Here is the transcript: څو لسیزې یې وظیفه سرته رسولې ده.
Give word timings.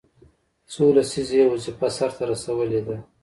څو 0.71 0.83
لسیزې 0.95 1.37
یې 1.39 1.45
وظیفه 1.51 1.87
سرته 1.97 2.23
رسولې 2.31 2.81
ده. 2.87 2.97